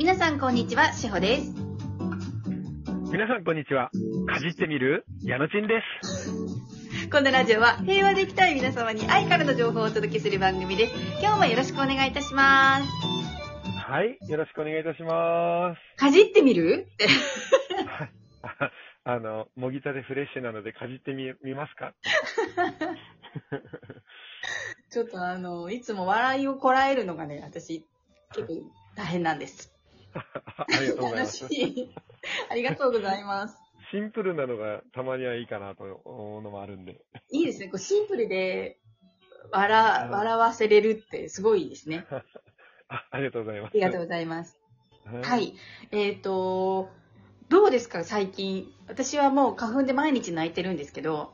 [0.00, 1.52] 皆さんこんにちは、しほです。
[3.12, 3.90] 皆さんこんにちは。
[4.26, 7.10] かじってみる矢野ちんです。
[7.10, 10.94] このラジオは平和でいきたい皆様に愛からの情報をお届けする番組です。
[11.20, 12.86] 今日もよろしくお願いいたします。
[13.76, 14.16] はい。
[14.26, 16.00] よろしくお願いいたします。
[16.00, 16.88] かじってみる？
[16.94, 17.06] って。
[17.06, 18.10] はい
[19.04, 21.92] あの、もぎたでフレッシュなのでかじってみ、みますか？
[24.90, 27.84] ちょっとあの、いつも笑いをこらえるのがね、私、
[28.34, 28.62] 結構
[28.96, 29.74] 大変なんです。
[30.56, 31.42] ありがとうございます。
[31.42, 31.94] 楽しい。
[32.50, 33.56] ありがとうございます。
[33.90, 37.00] シンプルなのがたまにはいいかなと思うのもあるんで。
[37.30, 37.66] いいですね。
[37.66, 38.78] こうシンプルで、
[39.52, 42.06] 笑、笑わせれるってすごいですね。
[42.88, 43.70] あありがとうございます。
[43.70, 44.58] ありがとうございます。
[45.04, 45.36] はは。
[45.38, 45.54] い。
[45.92, 46.90] えっ、と、
[47.48, 48.72] どうですか、最近。
[48.86, 51.32] 私はもう花粉で毎日泣いてるんですけど、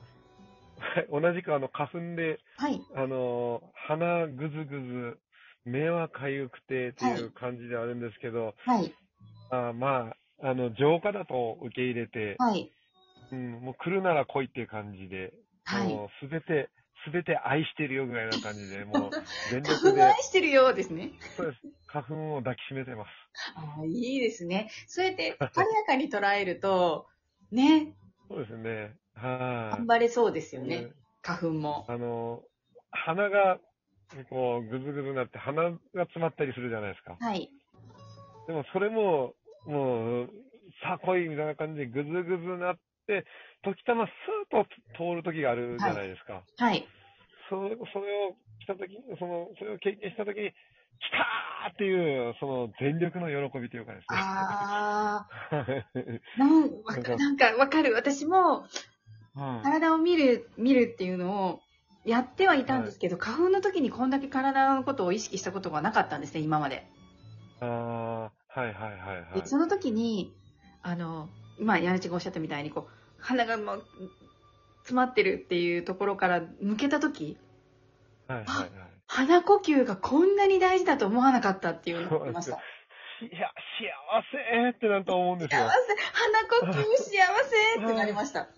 [0.79, 2.81] はい同じくあの、花粉で、はい。
[2.95, 5.19] あの、鼻ぐずぐず、
[5.67, 8.95] 目はかゆくてっていう感じであるんですけど、はい。
[9.51, 12.73] あまあ、あの、浄化だと受け入れて、はい。
[13.33, 15.33] うん、もう来るなら来いっていう感じで、
[15.65, 15.89] はい。
[15.89, 16.71] もうすべて、
[17.05, 19.11] すべて愛してるよぐらいな感じで、 もう
[19.51, 21.13] 全花力で粉愛、してるようですね。
[21.37, 21.59] そうです。
[21.89, 23.09] 花粉を抱きしめてます。
[23.57, 24.71] ああ、いいですね。
[24.87, 27.09] そうやって、晴れやかに捉えると、
[27.51, 27.93] ね、
[28.29, 28.95] そうですね。
[29.15, 30.77] はい、頑張れそうですよね。
[30.77, 30.95] うん
[31.27, 31.85] 花粉も。
[31.89, 32.45] あの、
[32.93, 33.59] 鼻が、
[34.31, 37.17] こう、ぐずぐずになって鼻が詰まったりするじゃないですか。
[37.19, 37.51] はい。
[38.47, 39.35] でもそれも、
[39.67, 40.31] もう、
[40.83, 42.77] さあ来いみたいな感じでぐずぐずになっ
[43.07, 43.25] て、
[43.63, 46.43] 時たまスーッと通る時があるじゃないですか。
[46.59, 46.87] はい。
[47.49, 54.19] それそれを来た時に、その、それを経験した時に、来たーっていう、その全力の喜びというかですね。
[54.19, 55.65] ああ、
[57.03, 57.93] かなんかわかる。
[57.93, 58.67] 私も
[59.35, 61.61] はい体を見る、見るっていうのを
[62.07, 66.87] やってはいたんですけど、花粉の時にこんだけ体のことを意識したことがなかったんですね、今まで。
[67.61, 69.47] ああ、はいはいはいはいで。
[69.47, 70.33] その時に、
[70.83, 73.85] あの、今、矢口がおっしゃったみたいに、こう、鼻がもう、
[74.83, 77.39] 詰まってるっていうところから抜けた時、
[78.29, 78.71] はいはいはい。
[79.09, 82.53] 鼻呼吸がこんなに大事だと思わなかったっていうのを思いました。
[82.53, 83.51] いや、
[83.81, 85.71] 幸せってなると思うんです幸せよ。
[86.61, 87.17] 鼻呼吸幸
[87.77, 88.49] せってなりました。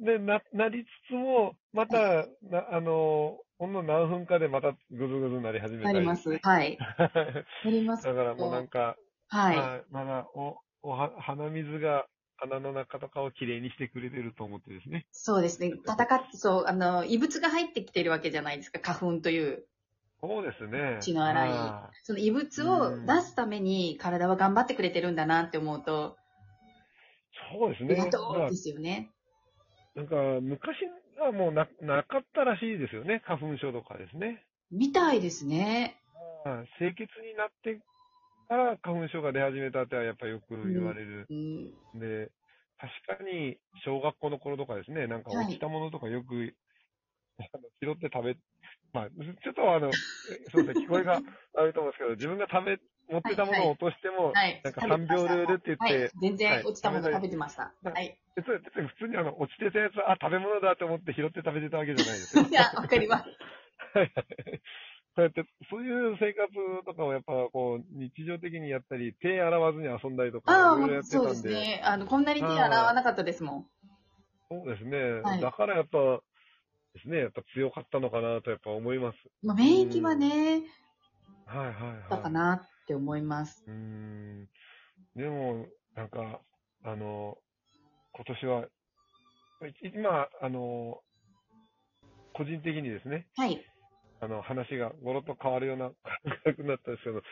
[0.00, 5.94] で、な、なりつつも、また、なあの、ほんの何分かでまたぐずぐずになり始めたり。
[5.94, 6.38] なります。
[6.42, 6.78] はい。
[7.64, 8.04] なります。
[8.04, 8.96] だからもうなんか、
[9.28, 9.56] はい。
[9.56, 12.06] はいまだ、お、おは、鼻水が
[12.36, 15.06] 鼻の中とかをきれいにしてくれてると思ってですね。
[15.12, 15.68] そうですね。
[15.68, 19.66] 戦って、そう、あの、異物が入ってきてるわけじゃないですか、花粉という。
[20.20, 20.98] そうですね。
[21.00, 26.16] 血の洗いはその異物を出すために体は頑張ってくれてるんだなって思うと、
[27.52, 27.92] そうですね。
[27.92, 29.10] ありがとまあうですよね。
[29.94, 30.78] なんか、昔
[31.20, 33.22] はもうな、なかったらしいですよね。
[33.26, 34.44] 花粉症とかですね。
[34.70, 35.98] みたいですね。
[36.44, 37.78] はい清潔になって
[38.48, 41.28] から花粉症が出始めたってはやっぱよく言われる。
[41.30, 42.00] うん。
[42.00, 42.30] で、
[43.08, 46.54] 確かに小学校の頃とかですね、なんかはい落ちたものとかよく、
[47.38, 48.36] あの拾って食べ、
[48.92, 51.22] まあ、ちょっとあの、えそうですね、聞こえが
[51.56, 52.78] あると思うんですけど、自分が食べ、
[53.10, 54.60] 持ってたものを落としても、はい。
[54.64, 56.10] なんか3秒ルールって言って、はい。
[56.20, 57.62] 全然落ちたものはい食べてました。
[57.82, 58.18] はいはい。
[58.36, 62.44] 別に普通にあの、落ちてたやつ、あ、食べ物だと思って拾って食べてたわけじゃないですよ。
[62.48, 63.28] いや、わかります。
[63.94, 64.12] はい
[65.14, 66.48] そうやって、そういう生活
[66.86, 71.82] とかをやっぱこう、日常的にやったり、手洗わずに遊んだりとか、いろいろやってたそうんですで、ね。
[71.84, 73.66] あの、こんなに手洗わなかったですもん。
[74.48, 75.98] そうですね、はいだからやっぱ、
[76.94, 79.18] ですね、やっぱ強かったのかなとやっぱ思います。
[79.42, 80.62] まあ、免疫はね、
[81.46, 82.10] はいはいはい。
[82.10, 83.64] だかなって思います。
[83.66, 84.48] うーん。
[85.16, 86.40] でも、なんか、
[86.84, 87.38] あの、
[88.12, 91.00] 今年は、い今、あの、
[92.34, 93.64] 個人的にですね、はい。
[94.20, 95.90] あの、話がごろっと変わるような
[96.24, 97.22] 感覚になったんですけど、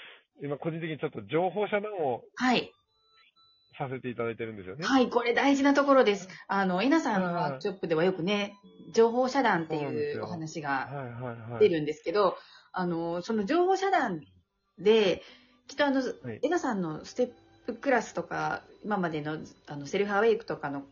[0.42, 2.72] 今個人的にちょっと情報遮断をはい。
[3.78, 4.84] させていただいてるんですよね。
[4.84, 6.28] はい、これ大事なところです。
[6.48, 8.54] あの、えなさんのワークショップではよくね、
[8.92, 11.60] 情報遮断っていうお話はいがはいはい。
[11.60, 12.36] 出るんですけど、
[12.72, 14.20] あの、その情報遮断
[14.78, 15.22] で、
[15.70, 16.04] きっとあの、い
[16.42, 17.30] えなさんのステッ
[17.64, 20.82] プクラスとか、今までのあのセルフアウェイクとかの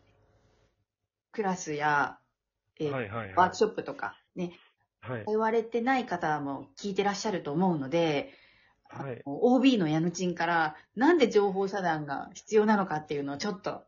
[1.32, 2.19] クラスや、
[2.79, 3.35] えーはいはいはい。
[3.35, 4.52] ワークショップとかね、
[5.00, 5.25] はい。
[5.26, 8.32] 言われてない方も聞いてらっしゃると思うので、
[8.88, 9.20] はい。
[9.25, 13.82] OB のヤヌチンから、なんで情報遮断が必要なのかっていうのをちょっと、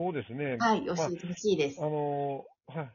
[0.00, 0.56] そうですね。
[0.58, 1.84] はい、教えてほしいですあ。
[1.84, 2.92] のーはい。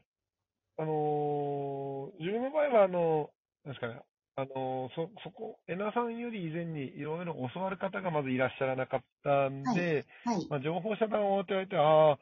[0.76, 4.02] あのー自分の場合は、あのーなんですかね、
[4.36, 10.46] あのーそ、そこ、えなさんより以前にいろいろ教わる方がまずいらっしゃらなかったんで、はい。
[10.48, 12.18] まあ、情報遮断をって言われて、ああ、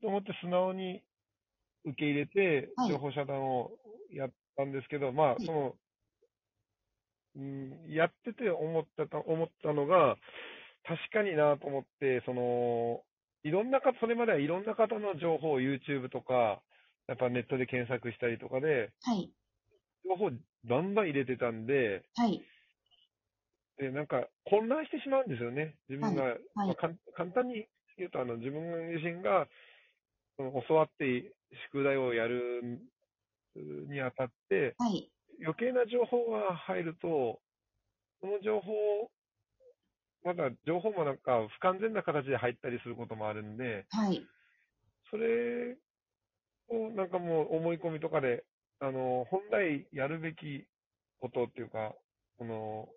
[0.00, 1.02] と思って素直に
[1.84, 3.70] 受け入れてはい、情報遮断を
[4.12, 5.74] やったんですけど、まあ、いその、
[7.36, 10.16] うん、やってて思ったた、思ったのが、
[10.84, 13.02] 確かになと思って、その、
[13.42, 16.62] いろんな方、それまではいろんな方の情報を YouTube とか、
[17.06, 19.30] やっぱネットで検索したりとかで、はい。
[20.04, 20.30] 情報
[20.64, 22.44] バンバン入れてたんで、はい。
[23.78, 25.76] で、なんか混乱してしまうんですよね。
[25.88, 27.66] 自分が、はいまあかん簡単に
[27.96, 29.48] 言うと、あの、自分自身が、
[30.36, 31.34] その教わって
[31.72, 32.80] 宿題をやる
[33.54, 35.12] にあたって、はい。
[35.42, 37.42] 余計な情報が入ると、
[38.20, 39.10] その情報、
[40.22, 44.30] まだ情報もなんか不完全な形で入ったりすることもあるんで、はい。
[45.10, 45.76] それ
[46.68, 48.44] をなんかもう思い込みとかで、
[48.80, 50.66] あの、本来やるべき
[51.20, 51.94] ことっていうか、
[52.38, 52.88] この、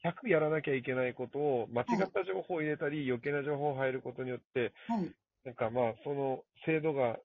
[0.00, 5.14] 100やらなきゃいけないことを間違った情報を入れたり、余計な情報を入ることによって、はい。
[5.44, 7.18] なんかまあ、その精度が、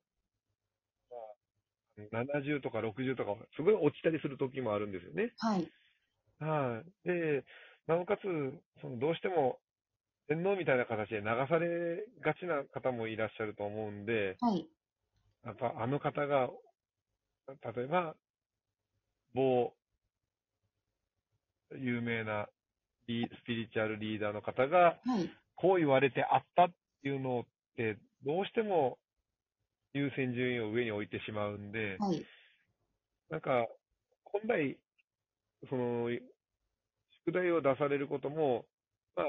[2.11, 5.35] まあ、70とか60とか、すごい落ちたりする時もあるんですよね。
[5.37, 5.73] はい。
[6.39, 7.07] はい。
[7.07, 7.45] で、
[7.87, 8.21] なおかつ、
[8.81, 9.59] そのどうしても、
[10.29, 14.69] 洗脳みたいな形で流されがちな方もいらっしゃると思うんで、はい。
[15.43, 16.49] やっぱあの方が、
[17.75, 18.15] 例えば、
[19.33, 19.73] 某、
[21.71, 22.47] 有名な
[23.07, 25.29] リスピリチュアルリーダーの方が、はい。
[25.55, 26.69] こう言われてあったっ
[27.01, 27.43] ていうのっ
[27.75, 28.97] て、どうしても
[29.93, 32.25] 優先順位を上に置いてしまうんで、はい。
[33.29, 33.67] なんか、
[34.23, 34.77] 本来、
[35.69, 36.09] その、
[37.25, 38.65] 宿題を出されることも、
[39.15, 39.25] まあ、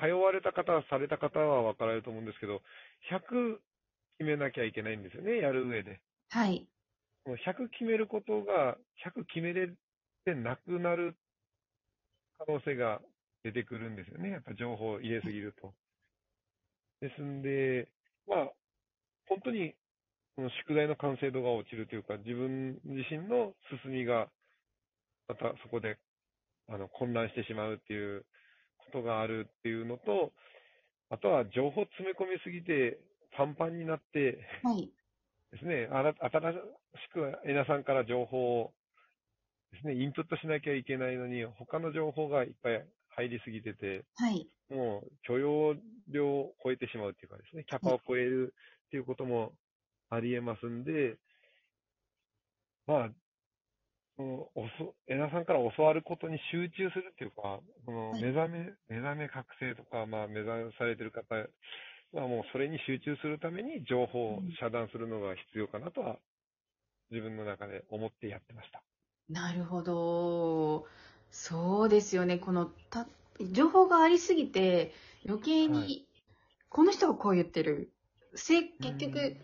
[0.00, 2.62] 通われた方、された方は分かられると思うんですけど、
[3.10, 3.58] 100
[4.18, 6.00] 決めなきゃいけないんですよね、やる上で。
[6.30, 6.66] はい。
[7.30, 9.68] この100決めることが、100決めれ
[10.24, 11.14] てなくなる
[12.38, 13.00] 可能性が
[13.44, 14.30] 出てくるんですよね。
[14.30, 15.72] やっぱ情報を入れすぎると。
[17.00, 17.88] ですんで、
[18.26, 18.50] まあ、
[19.28, 19.74] 本当に、
[20.34, 23.54] この宿題の完成度が落ちるというか、自分自身の
[23.84, 24.26] 進みが、
[25.28, 25.98] またそこで、
[26.68, 28.26] あの、混乱してしまうっていう
[28.78, 30.32] ことがあるっていうのと、
[31.10, 32.98] あとは情報詰め込みすぎて、
[33.36, 34.90] パンパンになって、はい。
[35.52, 36.58] ですね、あら新し
[37.12, 38.72] くエナさんから情報を
[39.72, 44.46] ですね、インプットしなきゃいけないのに、他の情報がいっぱい入りすぎてて、はい。
[44.68, 45.74] もう許容
[46.08, 48.54] 量を超えてしまうっていうかですね、キャパを超える
[48.86, 49.52] っていうことも
[50.08, 51.16] ありえますんで、
[52.86, 53.08] まあ、
[54.16, 61.34] そのおそエナさんから教わることに集中するっていうか、そのはい目覚め、目覚め覚醒とか、まあ目覚めされてる方
[62.12, 66.18] はもうそれに集中するために情報を遮断するのが必要かなとは、
[67.10, 68.84] 自分の中で思ってやってました。
[69.28, 70.86] なるほど。
[71.30, 72.38] そうですよね。
[72.38, 73.06] この、た、
[73.52, 74.92] 情報がありすぎて、
[75.26, 76.06] 余計に、はい
[76.70, 77.92] この人がこう言ってる。
[78.34, 79.36] せ結うん局、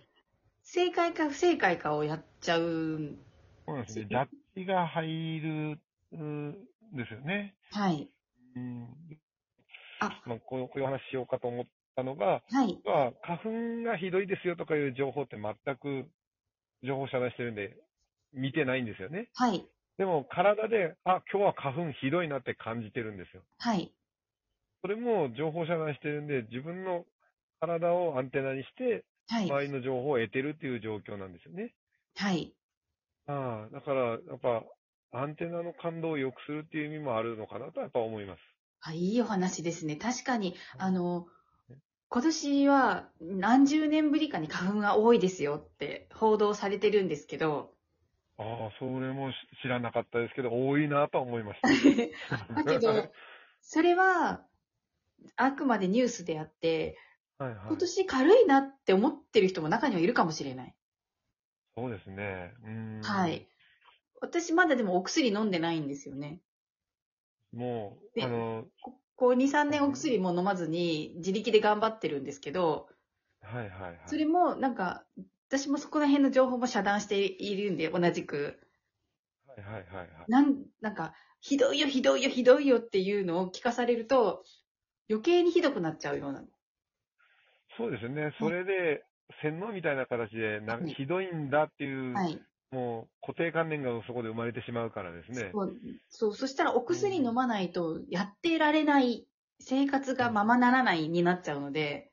[0.62, 3.18] 正解か不正解かをやっちゃう。
[3.66, 4.06] そうなんですね。
[4.08, 5.80] ジャッジが入る
[6.16, 6.52] ん
[6.96, 7.54] ですよね。
[7.70, 8.10] はい。
[8.56, 9.20] うん。
[10.00, 11.66] あまあ、こうこういう話しようかと思っ
[11.96, 12.82] たのが、はい。
[12.84, 13.38] まあ、花
[13.82, 16.10] 粉がひどいですよとかいう情報って全く
[16.84, 17.76] 情報遮断してるんで、
[18.32, 19.30] 見てないんですよね。
[19.34, 19.68] はい。
[19.98, 23.44] でも、体で、あ、今日は花粉ひどいなって感じてるんですよ。
[23.58, 23.94] はい。
[24.80, 27.04] それも情報遮断してるんで、自分の
[27.60, 29.50] 体をアンテナにして、はい。
[29.50, 31.74] 周りの情報を得てるっていう状況なんですよね。
[32.16, 32.56] はい。
[33.26, 34.64] ああ、だから、やっぱ、
[35.12, 38.40] アンテナの感動を良くするっていう意味もあるのかなとやっぱ思います。
[38.80, 39.96] あいいお話ですね。
[39.96, 41.26] 確かに、あの、
[42.08, 47.72] 今年は何十年ぶりかに花粉が多いですよって報道されてるんですけど、
[48.38, 51.68] ああ、それもし知らなかったですけど、多いなとは思いました。
[52.54, 53.10] だけど、
[53.62, 54.46] それは、
[55.36, 56.98] あくまでニュースであって、
[57.38, 57.60] はいはい。
[57.68, 60.74] 今年軽いなって思ってる人も中にはいるかもしれない。
[61.76, 62.54] そうですね。
[62.64, 63.00] うん。
[63.02, 63.48] はい。
[64.20, 66.40] 私まだでもお薬飲んでないんですよね。
[67.52, 68.66] もう、であの、
[69.16, 72.88] ここ2、3年お薬も飲まずに自力で頑張ってるんですけど、
[73.40, 74.00] はいはいはい。
[74.06, 75.06] それもなんか、
[75.48, 78.60] 私もそこら辺の情報も遮断しているんで、同じく。
[79.46, 80.08] はいはいはいはい。
[80.28, 84.44] なん、なんか、ひどいよ、ひどいよ、ひどいよっていうのを聞かされると、
[85.08, 86.44] 余計にひどくなっちゃうような。
[87.78, 88.34] そうですね。
[88.38, 89.04] それで、
[89.42, 92.40] 洗脳みたいな形で、なんかはいひどいんだっていう、はい。
[92.70, 95.52] もう固定観念がそこで生まれてしまうからですね。
[95.52, 99.28] そう、そうそしたらお薬飲まないとやってられない、
[99.60, 102.12] 生活がままならないになっちゃうので、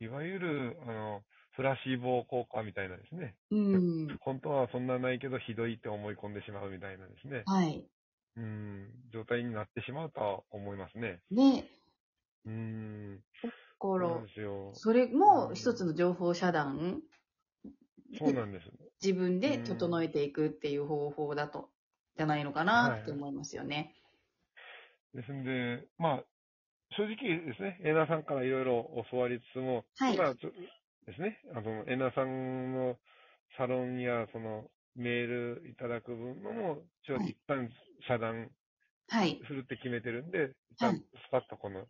[0.00, 1.22] いわゆる、あの、
[1.54, 3.36] プラシーボ効果みたいなですね。
[3.50, 4.08] うん。
[4.20, 7.44] 本当はそんなないけど、ひどいって思い込んでしまうみたいなですね。
[7.44, 7.88] はい。
[8.36, 11.22] うん、状態になってしまうとは思いますね。
[11.30, 11.68] ね、
[12.44, 13.22] うん。
[13.78, 14.72] こそうですよ。
[14.74, 17.02] それも一つの情報遮断、
[18.18, 18.66] そうなんです。
[19.02, 21.70] 自分で整えていくっていう方法だと
[22.16, 23.94] じゃないのかなって思いますよね。
[25.14, 26.24] ですんで、まあ、
[26.96, 30.14] 正直ですね、エナさんからいろいろ教わりつつも、はい。
[30.14, 30.50] 今ちょ
[31.06, 32.96] ですね、あの、エナさんの
[33.56, 35.26] サロンや、その、メー
[35.60, 37.30] ルいただく分のも、ちょはい。
[37.30, 37.68] 一旦
[38.08, 38.50] 遮断
[39.08, 39.40] はい。
[39.46, 41.02] するって決めてるんで、一旦はい。
[41.28, 41.86] スパッとこの、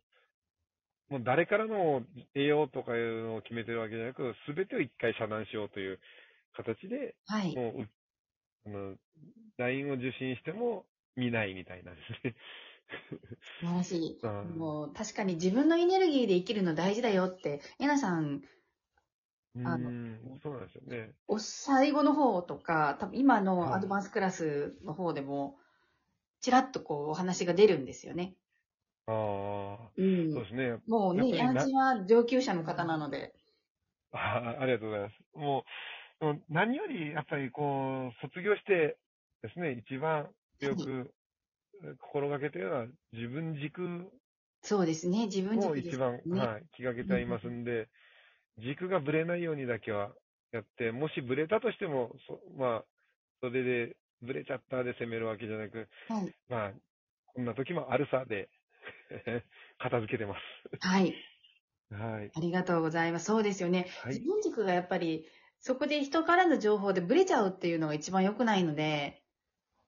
[1.08, 2.02] もう誰からの
[2.34, 6.00] 栄養とかいうのを決めてるわけじゃなく、すべてを一回遮断しようという
[6.56, 7.56] 形で、はい。
[7.56, 7.90] もう、う
[8.66, 8.96] あの、
[9.58, 10.86] LINE を受信しても
[11.16, 12.36] 見ないみたいなんですね。
[13.60, 14.20] 素晴らしい。
[14.22, 18.42] うんもう確かに自分のエネルギーで生きるの大事だよって、えなさん、
[19.54, 19.90] うあの
[20.36, 21.16] ん、そうなんですよね。
[21.28, 25.58] お最後の方とか、多分今のはいアドバンスクラスの方でも、
[26.40, 28.36] ちらっとこうお話が出るんですよね。
[29.06, 29.12] あ
[29.90, 30.82] あ、うんそうですね。
[30.86, 33.34] もうね、やっぱりなヤンチは上級者の方なので。
[34.12, 35.16] あありがとうございます。
[35.34, 35.64] もう
[36.48, 38.98] 何よりやっぱりこう、卒業して
[39.42, 40.30] ですね、一番
[40.60, 41.12] よく
[42.00, 44.10] 心がけてるのは自分軸
[44.62, 46.40] そうですね、自分を軸です一番、ね。
[46.40, 47.88] はい、気がけてありますんで、
[48.58, 50.12] 軸がぶれないようにだけは
[50.52, 52.84] やって、もしぶれたとしても、そまあ、
[53.40, 56.36] それで、ぶれちゃったで攻めるわけじゃなく、はい。
[56.48, 56.72] まあ、
[57.34, 58.48] こんな時もあるさで、
[59.78, 60.34] 片付けてま
[60.80, 61.14] はい。
[61.90, 61.94] す。
[61.94, 62.32] はい。
[62.34, 63.26] ありがとうございます。
[63.26, 63.86] そうですよね。
[64.02, 64.26] はい自。
[64.26, 65.26] 分軸がやっぱり、
[65.60, 69.22] そこで人からの情報でブレちゃうっていうのが一番良くないので、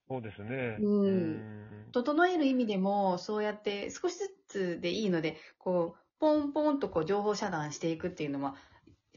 [0.08, 0.76] そうですね。
[0.80, 8.56] うんん整える意味でも、そうやって少しずつでいいので、こう、ポンポンとこう情報遮断していくっていうのは、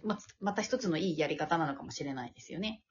[0.03, 2.81] ままた一つのいいやり方なのかもしれないですよね。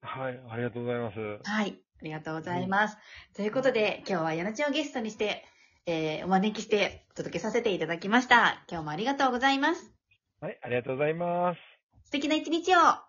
[0.00, 1.18] はい、ありがとうございます。
[1.44, 1.82] はい。
[2.00, 2.96] ありがとうございます。
[3.34, 5.44] ということで、今日はヤナチをゲストにして、
[5.86, 8.64] えーお招きしてお届けさせていただきました。
[8.70, 9.92] 今日もありがとうございます。
[10.40, 11.77] はい、ありがとうございます。
[12.08, 13.07] 素敵な一日を。